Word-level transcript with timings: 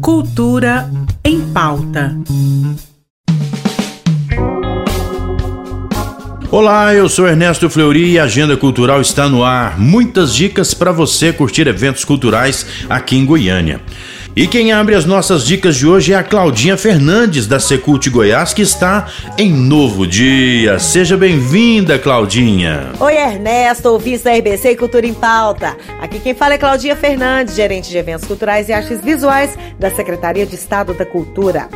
Cultura 0.00 0.90
em 1.24 1.40
pauta. 1.52 2.16
Olá, 6.50 6.94
eu 6.94 7.10
sou 7.10 7.28
Ernesto 7.28 7.68
Fleury 7.68 8.12
e 8.12 8.18
a 8.18 8.24
Agenda 8.24 8.56
Cultural 8.56 9.02
está 9.02 9.28
no 9.28 9.44
ar. 9.44 9.78
Muitas 9.78 10.34
dicas 10.34 10.72
para 10.72 10.90
você 10.92 11.30
curtir 11.30 11.66
eventos 11.66 12.06
culturais 12.06 12.66
aqui 12.88 13.16
em 13.16 13.26
Goiânia. 13.26 13.82
E 14.36 14.46
quem 14.46 14.70
abre 14.72 14.94
as 14.94 15.04
nossas 15.04 15.44
dicas 15.44 15.76
de 15.76 15.86
hoje 15.86 16.12
é 16.12 16.16
a 16.16 16.22
Claudinha 16.22 16.76
Fernandes, 16.76 17.46
da 17.46 17.58
Secult 17.58 18.08
Goiás, 18.08 18.54
que 18.54 18.62
está 18.62 19.08
em 19.36 19.52
novo 19.52 20.06
dia. 20.06 20.78
Seja 20.78 21.16
bem-vinda, 21.16 21.98
Claudinha. 21.98 22.92
Oi, 23.00 23.16
Ernesto, 23.16 23.88
ouvintes 23.88 24.22
da 24.22 24.32
RBC 24.32 24.76
Cultura 24.76 25.06
em 25.06 25.14
Pauta. 25.14 25.76
Aqui 26.00 26.20
quem 26.20 26.34
fala 26.34 26.54
é 26.54 26.58
Claudinha 26.58 26.94
Fernandes, 26.94 27.56
gerente 27.56 27.90
de 27.90 27.98
eventos 27.98 28.26
culturais 28.26 28.68
e 28.68 28.72
artes 28.72 29.00
visuais 29.00 29.58
da 29.78 29.90
Secretaria 29.90 30.46
de 30.46 30.54
Estado 30.54 30.94
da 30.94 31.04
Cultura. 31.04 31.68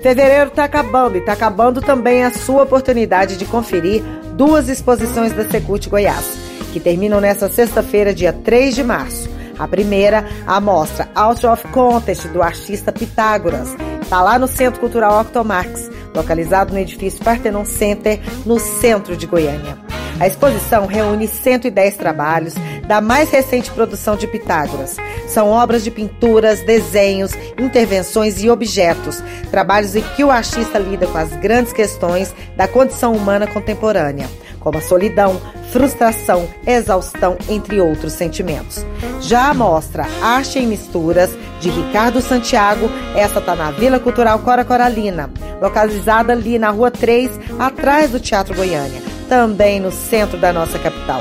Fevereiro 0.00 0.48
está 0.48 0.64
acabando 0.64 1.16
e 1.16 1.18
está 1.18 1.32
acabando 1.32 1.80
também 1.80 2.22
a 2.22 2.32
sua 2.32 2.62
oportunidade 2.62 3.36
de 3.36 3.44
conferir 3.44 4.02
duas 4.36 4.68
exposições 4.68 5.32
da 5.32 5.48
Secult 5.48 5.88
Goiás, 5.88 6.38
que 6.72 6.78
terminam 6.78 7.20
nesta 7.20 7.48
sexta-feira, 7.48 8.14
dia 8.14 8.32
3 8.32 8.74
de 8.74 8.84
março. 8.84 9.33
A 9.58 9.68
primeira, 9.68 10.24
a 10.46 10.60
mostra 10.60 11.08
Out 11.14 11.46
of 11.46 11.68
Contest 11.68 12.28
do 12.28 12.42
artista 12.42 12.92
Pitágoras. 12.92 13.74
Está 14.02 14.22
lá 14.22 14.38
no 14.38 14.46
Centro 14.46 14.80
Cultural 14.80 15.20
Octomax, 15.20 15.90
localizado 16.14 16.72
no 16.72 16.78
edifício 16.78 17.24
Partenon 17.24 17.64
Center, 17.64 18.20
no 18.44 18.58
centro 18.58 19.16
de 19.16 19.26
Goiânia. 19.26 19.83
A 20.20 20.26
exposição 20.26 20.86
reúne 20.86 21.26
110 21.26 21.96
trabalhos 21.96 22.54
da 22.86 23.00
mais 23.00 23.30
recente 23.30 23.70
produção 23.70 24.16
de 24.16 24.26
Pitágoras. 24.26 24.96
São 25.26 25.48
obras 25.50 25.82
de 25.82 25.90
pinturas, 25.90 26.60
desenhos, 26.60 27.32
intervenções 27.58 28.42
e 28.42 28.48
objetos, 28.48 29.22
trabalhos 29.50 29.96
em 29.96 30.02
que 30.16 30.22
o 30.22 30.30
artista 30.30 30.78
lida 30.78 31.06
com 31.06 31.18
as 31.18 31.30
grandes 31.36 31.72
questões 31.72 32.34
da 32.56 32.68
condição 32.68 33.12
humana 33.12 33.46
contemporânea 33.46 34.28
como 34.64 34.78
a 34.78 34.80
solidão, 34.80 35.38
frustração, 35.70 36.48
exaustão, 36.66 37.36
entre 37.48 37.80
outros 37.82 38.14
sentimentos. 38.14 38.84
Já 39.20 39.50
a 39.50 39.54
mostra 39.54 40.06
Arte 40.22 40.58
em 40.58 40.66
Misturas, 40.66 41.30
de 41.60 41.68
Ricardo 41.68 42.22
Santiago, 42.22 42.88
essa 43.14 43.38
está 43.38 43.54
na 43.54 43.70
Vila 43.70 44.00
Cultural 44.00 44.38
Cora 44.38 44.64
Coralina, 44.64 45.30
localizada 45.60 46.32
ali 46.32 46.58
na 46.58 46.70
Rua 46.70 46.90
3, 46.90 47.30
atrás 47.58 48.10
do 48.10 48.18
Teatro 48.18 48.54
Goiânia, 48.54 49.02
também 49.28 49.80
no 49.80 49.90
centro 49.90 50.38
da 50.38 50.52
nossa 50.52 50.78
capital. 50.78 51.20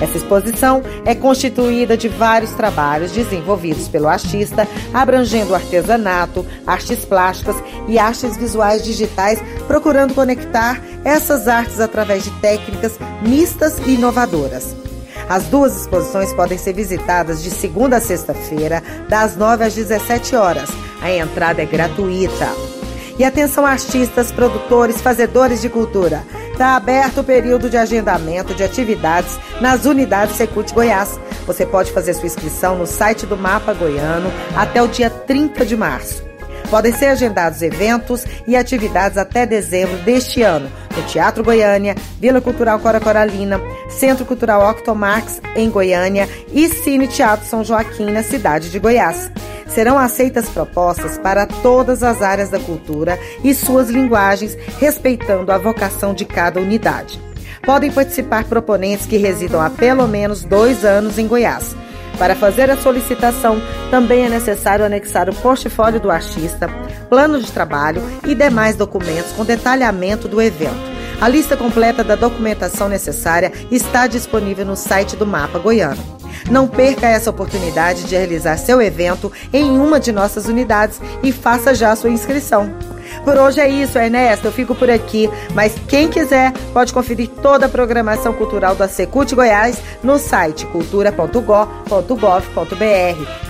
Essa 0.00 0.16
exposição 0.16 0.82
é 1.04 1.14
constituída 1.14 1.96
de 1.96 2.08
vários 2.08 2.50
trabalhos 2.52 3.12
desenvolvidos 3.12 3.86
pelo 3.86 4.08
artista, 4.08 4.66
abrangendo 4.92 5.54
artesanato, 5.54 6.44
artes 6.66 7.04
plásticas 7.04 7.54
e 7.86 7.98
artes 8.00 8.36
visuais 8.36 8.82
digitais, 8.82 9.40
procurando 9.68 10.12
conectar 10.12 10.82
essas 11.04 11.46
artes 11.46 11.78
através 11.78 12.24
de 12.24 12.30
técnicas 12.40 12.98
mistas 13.22 13.78
e 13.86 13.94
inovadoras. 13.94 14.74
As 15.28 15.44
duas 15.44 15.80
exposições 15.80 16.32
podem 16.34 16.58
ser 16.58 16.72
visitadas 16.72 17.42
de 17.42 17.50
segunda 17.50 17.98
a 17.98 18.00
sexta-feira, 18.00 18.82
das 19.08 19.36
9 19.36 19.64
às 19.64 19.74
17 19.74 20.34
horas. 20.34 20.68
A 21.00 21.12
entrada 21.12 21.62
é 21.62 21.66
gratuita. 21.66 22.48
E 23.18 23.24
atenção 23.24 23.64
artistas, 23.64 24.32
produtores, 24.32 25.00
fazedores 25.00 25.60
de 25.60 25.68
cultura. 25.68 26.24
Está 26.52 26.76
aberto 26.76 27.22
o 27.22 27.24
período 27.24 27.68
de 27.70 27.76
agendamento 27.76 28.54
de 28.54 28.62
atividades 28.62 29.38
nas 29.60 29.86
unidades 29.86 30.36
Secult 30.36 30.72
Goiás. 30.72 31.18
Você 31.46 31.64
pode 31.66 31.90
fazer 31.90 32.14
sua 32.14 32.26
inscrição 32.26 32.76
no 32.76 32.86
site 32.86 33.26
do 33.26 33.36
Mapa 33.36 33.72
Goiano 33.72 34.30
até 34.54 34.80
o 34.82 34.86
dia 34.86 35.08
30 35.08 35.64
de 35.64 35.76
março. 35.76 36.22
Podem 36.70 36.92
ser 36.92 37.06
agendados 37.06 37.62
eventos 37.62 38.24
e 38.46 38.54
atividades 38.54 39.18
até 39.18 39.44
dezembro 39.44 39.96
deste 39.98 40.42
ano 40.42 40.70
no 40.92 41.02
Teatro 41.06 41.42
Goiânia, 41.42 41.94
Vila 42.20 42.40
Cultural 42.40 42.78
Cora 42.78 43.00
Coralina, 43.00 43.60
Centro 43.88 44.24
Cultural 44.24 44.70
Octomax 44.70 45.40
em 45.56 45.70
Goiânia 45.70 46.28
e 46.52 46.68
Cine 46.68 47.08
Teatro 47.08 47.46
São 47.46 47.64
Joaquim 47.64 48.10
na 48.10 48.22
cidade 48.22 48.70
de 48.70 48.78
Goiás. 48.78 49.30
Serão 49.66 49.98
aceitas 49.98 50.48
propostas 50.48 51.16
para 51.18 51.46
todas 51.46 52.02
as 52.02 52.20
áreas 52.20 52.50
da 52.50 52.60
cultura 52.60 53.18
e 53.42 53.54
suas 53.54 53.88
linguagens, 53.88 54.56
respeitando 54.78 55.50
a 55.50 55.58
vocação 55.58 56.12
de 56.12 56.24
cada 56.24 56.60
unidade. 56.60 57.20
Podem 57.62 57.90
participar 57.90 58.44
proponentes 58.44 59.06
que 59.06 59.16
residam 59.16 59.60
há 59.60 59.70
pelo 59.70 60.06
menos 60.06 60.42
dois 60.44 60.84
anos 60.84 61.18
em 61.18 61.26
Goiás. 61.26 61.74
Para 62.22 62.36
fazer 62.36 62.70
a 62.70 62.76
solicitação, 62.76 63.60
também 63.90 64.24
é 64.24 64.28
necessário 64.28 64.84
anexar 64.84 65.28
o 65.28 65.34
portfólio 65.34 65.98
do 65.98 66.08
artista, 66.08 66.68
plano 67.08 67.42
de 67.42 67.50
trabalho 67.50 68.00
e 68.24 68.32
demais 68.32 68.76
documentos 68.76 69.32
com 69.32 69.44
detalhamento 69.44 70.28
do 70.28 70.40
evento. 70.40 70.92
A 71.20 71.26
lista 71.26 71.56
completa 71.56 72.04
da 72.04 72.14
documentação 72.14 72.88
necessária 72.88 73.50
está 73.72 74.06
disponível 74.06 74.64
no 74.64 74.76
site 74.76 75.16
do 75.16 75.26
Mapa 75.26 75.58
Goiano. 75.58 76.00
Não 76.48 76.68
perca 76.68 77.08
essa 77.08 77.28
oportunidade 77.28 78.04
de 78.04 78.14
realizar 78.14 78.56
seu 78.56 78.80
evento 78.80 79.32
em 79.52 79.76
uma 79.76 79.98
de 79.98 80.12
nossas 80.12 80.46
unidades 80.46 81.00
e 81.24 81.32
faça 81.32 81.74
já 81.74 81.96
sua 81.96 82.10
inscrição. 82.10 82.72
Por 83.24 83.36
hoje 83.36 83.60
é 83.60 83.68
isso, 83.68 83.98
Ernesto. 83.98 84.46
Eu 84.46 84.52
fico 84.52 84.74
por 84.74 84.90
aqui. 84.90 85.30
Mas 85.54 85.74
quem 85.88 86.08
quiser 86.08 86.52
pode 86.72 86.92
conferir 86.92 87.28
toda 87.40 87.66
a 87.66 87.68
programação 87.68 88.32
cultural 88.32 88.74
da 88.74 88.88
Secult 88.88 89.34
Goiás 89.34 89.78
no 90.02 90.18
site 90.18 90.66
cultura.gov.br. 90.66 91.56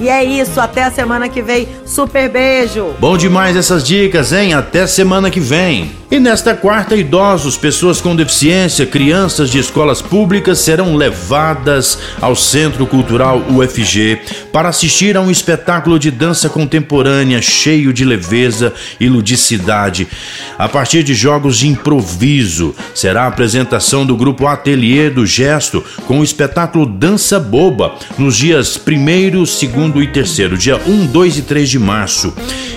E 0.01 0.09
é 0.09 0.25
isso. 0.25 0.61
Até 0.61 0.85
a 0.85 0.91
semana 0.91 1.29
que 1.29 1.41
vem. 1.41 1.69
Super 1.87 2.29
beijo. 2.29 2.95
Bom 2.99 3.17
demais 3.17 3.57
essas 3.57 3.85
dicas, 3.85 4.33
hein? 4.33 4.55
Até 4.55 4.87
semana 4.87 5.31
que 5.31 5.41
vem. 5.41 5.93
E 6.11 6.21
nesta 6.21 6.55
quarta, 6.55 6.95
idosos, 6.95 7.57
pessoas 7.57 7.99
com 7.99 8.15
deficiência, 8.15 8.85
crianças 8.85 9.49
de 9.49 9.59
escolas 9.59 10.03
públicas 10.03 10.59
serão 10.59 10.95
levadas 10.95 11.99
ao 12.21 12.37
Centro 12.37 12.87
Cultural 12.87 13.41
UFG 13.49 14.21
para 14.53 14.69
assistir 14.69 15.17
a 15.17 15.23
um 15.23 15.31
espetáculo 15.31 15.99
de 15.99 16.11
dança 16.11 16.51
contemporânea 16.51 17.41
cheio 17.41 17.95
de 17.95 18.05
leveza 18.05 18.75
e 19.01 19.09
ludicidade. 19.09 19.62
A 20.59 20.69
partir 20.69 21.03
de 21.03 21.15
jogos 21.15 21.59
de 21.59 21.69
improviso, 21.69 22.75
será 22.95 23.25
a 23.25 23.29
apresentação 23.29 24.05
do 24.05 24.17
grupo 24.17 24.47
Ateliê 24.47 25.09
do 25.09 25.27
Gesto 25.27 25.85
com 26.07 26.21
o 26.21 26.25
espetáculo 26.25 26.87
Dança 26.87 27.39
Boba 27.41 27.95
nos 28.19 28.37
dias 28.37 28.77
1, 28.87 29.91
2 29.91 30.05
e 30.05 30.07
3, 30.09 30.59
dia 30.59 30.81
1, 30.87 31.07
2 31.07 31.39
e 31.39 31.43
3 31.43 31.69
de 31.69 31.79
março. 31.79 32.33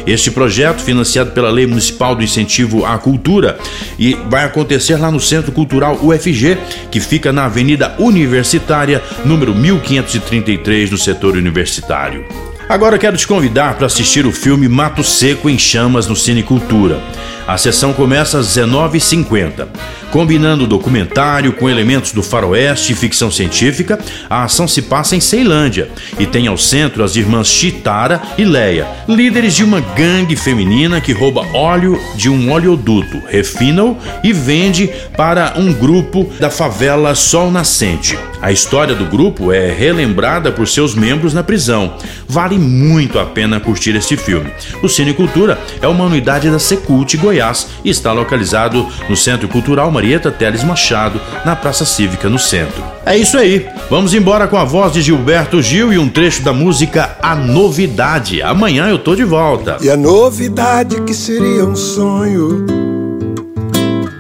Este 0.06 0.30
projeto, 0.30 0.82
financiado 0.82 1.32
pela 1.32 1.50
Lei 1.50 1.66
Municipal 1.66 2.16
do 2.16 2.24
Incentivo 2.24 2.86
à 2.86 2.98
Cultura 2.98 3.58
e 3.98 4.14
vai 4.30 4.44
acontecer 4.44 4.98
lá 4.98 5.10
no 5.10 5.20
Centro 5.20 5.52
Cultural 5.52 6.00
UFG, 6.02 6.58
que 6.92 7.00
fica 7.00 7.34
na 7.34 7.46
Avenida 7.46 7.96
Universitária, 7.98 9.02
número 9.26 9.56
1533, 9.56 10.92
no 10.92 10.98
setor 10.98 11.36
universitário. 11.36 12.26
Agora 12.68 12.98
quero 12.98 13.16
te 13.16 13.28
convidar 13.28 13.76
para 13.76 13.86
assistir 13.86 14.26
o 14.26 14.32
filme 14.32 14.68
Mato 14.68 15.04
Seco 15.04 15.48
em 15.48 15.58
Chamas 15.58 16.08
no 16.08 16.16
Cine 16.16 16.42
Cultura. 16.42 17.00
A 17.48 17.60
sessão 17.60 17.94
começa 17.94 18.40
às 18.40 18.48
19h50. 18.58 19.68
Combinando 20.12 20.66
documentário 20.66 21.54
com 21.54 21.70
elementos 21.70 22.12
do 22.12 22.24
faroeste 22.24 22.94
e 22.94 22.96
ficção 22.96 23.30
científica, 23.30 24.00
a 24.30 24.44
ação 24.44 24.68
se 24.68 24.82
passa 24.82 25.16
em 25.16 25.20
Ceilândia 25.20 25.90
e 26.18 26.26
tem 26.26 26.48
ao 26.48 26.58
centro 26.58 27.04
as 27.04 27.16
irmãs 27.16 27.48
Chitara 27.48 28.22
e 28.38 28.46
Leia, 28.46 28.88
líderes 29.08 29.54
de 29.56 29.64
uma 29.64 29.82
gangue 29.82 30.36
feminina 30.36 31.02
que 31.02 31.12
rouba 31.12 31.46
óleo 31.54 32.00
de 32.16 32.30
um 32.30 32.52
oleoduto, 32.52 33.22
refina-o 33.28 33.98
e 34.24 34.32
vende 34.32 34.90
para 35.18 35.54
um 35.58 35.74
grupo 35.74 36.30
da 36.40 36.50
favela 36.50 37.14
Sol 37.16 37.52
Nascente. 37.52 38.18
A 38.42 38.52
história 38.52 38.94
do 38.94 39.06
grupo 39.06 39.52
é 39.52 39.72
relembrada 39.72 40.52
por 40.52 40.68
seus 40.68 40.94
membros 40.94 41.34
na 41.34 41.44
prisão. 41.44 41.96
Vale 42.28 42.60
muito 42.60 43.18
a 43.18 43.26
pena 43.26 43.60
curtir 43.60 43.96
este 43.96 44.16
filme. 44.16 44.52
O 44.84 44.88
Cine 44.88 45.14
Cultura 45.14 45.60
é 45.82 45.88
uma 45.88 46.06
unidade 46.06 46.50
da 46.50 46.60
Secult 46.60 47.18
Goiás 47.18 47.68
e 47.84 47.90
está 47.90 48.12
localizado 48.12 48.88
no 49.10 49.16
Centro 49.16 49.48
Cultural 49.48 49.90
Marieta 49.96 50.30
Teles 50.30 50.62
Machado, 50.62 51.22
na 51.46 51.56
Praça 51.56 51.86
Cívica, 51.86 52.28
no 52.28 52.38
centro. 52.38 52.84
É 53.06 53.18
isso 53.18 53.38
aí. 53.38 53.66
Vamos 53.90 54.14
embora 54.14 54.46
com 54.46 54.58
a 54.58 54.66
voz 54.66 54.92
de 54.92 55.02
Gilberto 55.02 55.62
Gil 55.62 55.94
e 55.94 55.98
um 55.98 56.10
trecho 56.10 56.44
da 56.44 56.52
música 56.52 57.16
A 57.22 57.34
Novidade. 57.34 58.42
Amanhã 58.42 58.90
eu 58.90 59.00
tô 59.00 59.16
de 59.16 59.24
volta. 59.24 59.78
E 59.82 59.90
a 59.90 59.96
novidade 59.96 61.02
que 61.04 61.14
seria 61.14 61.64
um 61.64 61.78
sonho, 61.78 62.66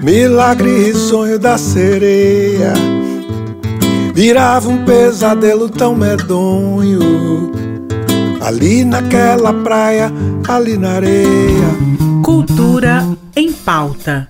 milagre 0.01 0.69
e 0.69 0.93
sonho 0.93 1.37
da 1.37 1.57
sereia 1.57 2.71
virava 4.13 4.69
um 4.69 4.85
pesadelo 4.85 5.67
tão 5.67 5.93
medonho. 5.93 7.51
Ali 8.39 8.85
naquela 8.85 9.51
praia, 9.51 10.09
ali 10.47 10.77
na 10.77 10.91
areia. 10.91 11.75
Cultura 12.23 13.05
em 13.35 13.51
pauta. 13.51 14.29